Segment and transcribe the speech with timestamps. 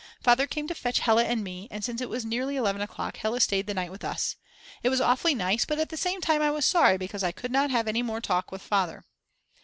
[0.19, 3.39] Father came to fetch Hella and me, and since it was nearly 11 o'clock Hella
[3.39, 4.35] stayed the night with us.
[4.81, 7.51] It was awfully nice, but at the same time I was sorry because I could
[7.51, 9.05] not have any more talk with Father.